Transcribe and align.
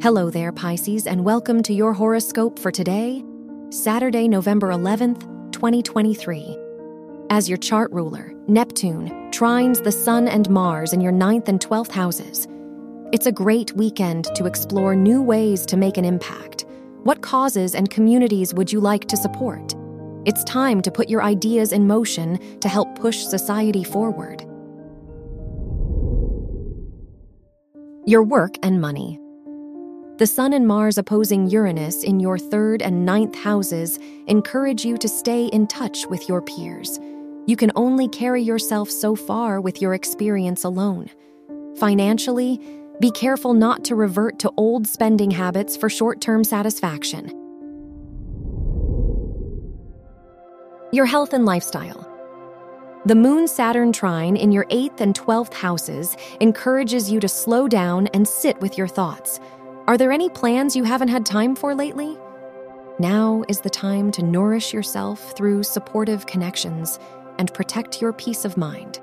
Hello 0.00 0.30
there, 0.30 0.52
Pisces, 0.52 1.08
and 1.08 1.24
welcome 1.24 1.60
to 1.60 1.72
your 1.74 1.92
horoscope 1.92 2.56
for 2.60 2.70
today, 2.70 3.24
Saturday, 3.70 4.28
November 4.28 4.68
11th, 4.68 5.22
2023. 5.50 6.56
As 7.30 7.48
your 7.48 7.58
chart 7.58 7.90
ruler, 7.90 8.32
Neptune 8.46 9.08
trines 9.32 9.82
the 9.82 9.90
Sun 9.90 10.28
and 10.28 10.48
Mars 10.48 10.92
in 10.92 11.00
your 11.00 11.10
ninth 11.10 11.48
and 11.48 11.58
12th 11.58 11.90
houses. 11.90 12.46
It's 13.12 13.26
a 13.26 13.32
great 13.32 13.72
weekend 13.72 14.26
to 14.36 14.46
explore 14.46 14.94
new 14.94 15.20
ways 15.20 15.66
to 15.66 15.76
make 15.76 15.96
an 15.96 16.04
impact. 16.04 16.64
What 17.02 17.20
causes 17.20 17.74
and 17.74 17.90
communities 17.90 18.54
would 18.54 18.70
you 18.70 18.78
like 18.78 19.08
to 19.08 19.16
support? 19.16 19.74
It's 20.24 20.44
time 20.44 20.80
to 20.82 20.92
put 20.92 21.08
your 21.08 21.24
ideas 21.24 21.72
in 21.72 21.88
motion 21.88 22.60
to 22.60 22.68
help 22.68 22.96
push 22.96 23.24
society 23.24 23.82
forward. 23.82 24.42
Your 28.06 28.22
work 28.22 28.54
and 28.62 28.80
money. 28.80 29.18
The 30.18 30.26
Sun 30.26 30.52
and 30.52 30.66
Mars 30.66 30.98
opposing 30.98 31.46
Uranus 31.46 32.02
in 32.02 32.18
your 32.18 32.40
third 32.40 32.82
and 32.82 33.06
ninth 33.06 33.36
houses 33.36 34.00
encourage 34.26 34.84
you 34.84 34.98
to 34.98 35.06
stay 35.06 35.46
in 35.46 35.68
touch 35.68 36.08
with 36.08 36.28
your 36.28 36.42
peers. 36.42 36.98
You 37.46 37.54
can 37.54 37.70
only 37.76 38.08
carry 38.08 38.42
yourself 38.42 38.90
so 38.90 39.14
far 39.14 39.60
with 39.60 39.80
your 39.80 39.94
experience 39.94 40.64
alone. 40.64 41.08
Financially, 41.78 42.60
be 42.98 43.12
careful 43.12 43.54
not 43.54 43.84
to 43.84 43.94
revert 43.94 44.40
to 44.40 44.52
old 44.56 44.88
spending 44.88 45.30
habits 45.30 45.76
for 45.76 45.88
short 45.88 46.20
term 46.20 46.42
satisfaction. 46.42 47.28
Your 50.90 51.06
health 51.06 51.32
and 51.32 51.46
lifestyle. 51.46 52.04
The 53.06 53.14
Moon 53.14 53.46
Saturn 53.46 53.92
trine 53.92 54.36
in 54.36 54.50
your 54.50 54.64
8th 54.64 55.00
and 55.00 55.14
12th 55.14 55.54
houses 55.54 56.16
encourages 56.40 57.08
you 57.08 57.20
to 57.20 57.28
slow 57.28 57.68
down 57.68 58.08
and 58.08 58.26
sit 58.26 58.60
with 58.60 58.76
your 58.76 58.88
thoughts. 58.88 59.38
Are 59.88 59.96
there 59.96 60.12
any 60.12 60.28
plans 60.28 60.76
you 60.76 60.84
haven't 60.84 61.08
had 61.08 61.24
time 61.24 61.56
for 61.56 61.74
lately? 61.74 62.14
Now 62.98 63.42
is 63.48 63.62
the 63.62 63.70
time 63.70 64.12
to 64.12 64.22
nourish 64.22 64.74
yourself 64.74 65.34
through 65.34 65.62
supportive 65.62 66.26
connections 66.26 66.98
and 67.38 67.54
protect 67.54 68.02
your 68.02 68.12
peace 68.12 68.44
of 68.44 68.58
mind. 68.58 69.00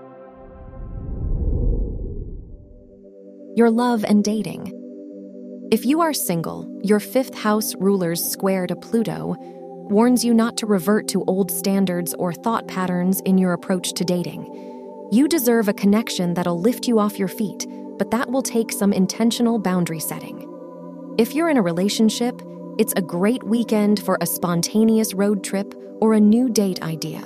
Your 3.56 3.72
love 3.72 4.06
and 4.06 4.24
dating. 4.24 4.74
If 5.72 5.88
you 5.88 6.02
are 6.02 6.14
single, 6.14 6.70
your 6.84 7.00
fifth 7.00 7.34
house 7.34 7.74
ruler's 7.80 8.24
square 8.24 8.68
to 8.68 8.76
Pluto 8.76 9.36
warns 9.90 10.24
you 10.24 10.36
not 10.36 10.56
to 10.58 10.68
revert 10.68 11.08
to 11.08 11.24
old 11.24 11.50
standards 11.50 12.14
or 12.20 12.32
thought 12.32 12.68
patterns 12.68 13.22
in 13.22 13.40
your 13.40 13.54
approach 13.54 13.94
to 13.94 14.06
dating. 14.06 15.10
You 15.12 15.28
deserve 15.28 15.68
a 15.68 15.74
connection 15.74 16.36
that'll 16.36 16.62
lift 16.62 16.88
you 16.88 17.00
off 17.00 17.18
your 17.18 17.28
feet, 17.28 17.66
but 17.98 18.12
that 18.12 18.30
will 18.30 18.44
take 18.44 18.72
some 18.72 18.94
intentional 18.94 19.58
boundary 19.58 20.00
setting. 20.00 20.35
If 21.18 21.34
you're 21.34 21.50
in 21.50 21.56
a 21.56 21.62
relationship, 21.62 22.42
it's 22.78 22.94
a 22.98 23.02
great 23.02 23.42
weekend 23.42 24.04
for 24.04 24.18
a 24.20 24.26
spontaneous 24.26 25.14
road 25.14 25.46
trip 25.46 25.74
or 26.02 26.14
a 26.14 26.20
new 26.20 26.50
date 26.50 26.82
idea. 26.82 27.22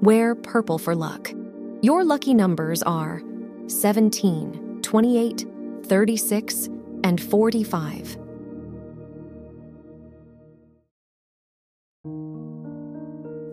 Wear 0.00 0.36
purple 0.36 0.78
for 0.78 0.94
luck. 0.94 1.32
Your 1.80 2.04
lucky 2.04 2.34
numbers 2.34 2.84
are 2.84 3.20
17, 3.66 4.78
28, 4.82 5.46
36, 5.86 6.68
and 7.02 7.20
45. 7.20 8.16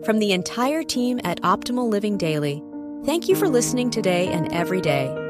From 0.04 0.18
the 0.20 0.32
entire 0.32 0.84
team 0.84 1.20
at 1.24 1.40
Optimal 1.42 1.88
Living 1.88 2.16
Daily, 2.16 2.62
thank 3.04 3.28
you 3.28 3.34
for 3.34 3.48
listening 3.48 3.90
today 3.90 4.28
and 4.28 4.52
every 4.52 4.80
day. 4.80 5.29